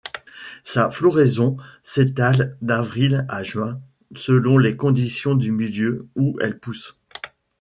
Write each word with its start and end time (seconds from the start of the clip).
Sa 0.63 0.89
floraison 0.89 1.57
s’étale 1.83 2.57
d’avril 2.63 3.27
à 3.29 3.43
juin 3.43 3.79
selon 4.15 4.57
les 4.57 4.75
conditions 4.75 5.35
du 5.35 5.51
milieu 5.51 6.07
où 6.15 6.39
elle 6.41 6.57
pousse. 6.59 6.97